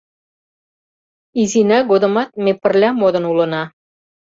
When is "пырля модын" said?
2.61-3.23